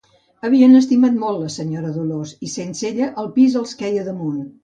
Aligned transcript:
Havien 0.47 0.77
estimat 0.79 1.19
molt 1.23 1.41
la 1.41 1.51
senyora 1.57 1.91
Dolors 1.97 2.33
i, 2.47 2.51
sense 2.55 2.87
ella, 2.91 3.11
el 3.25 3.31
pis 3.37 3.61
els 3.63 3.77
queia 3.83 4.09
damunt. 4.11 4.43